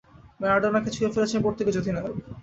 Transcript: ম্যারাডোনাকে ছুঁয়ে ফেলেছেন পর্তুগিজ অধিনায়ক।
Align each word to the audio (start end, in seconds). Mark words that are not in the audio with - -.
ম্যারাডোনাকে 0.41 0.89
ছুঁয়ে 0.91 1.13
ফেলেছেন 1.13 1.39
পর্তুগিজ 1.45 1.75
অধিনায়ক। 1.79 2.15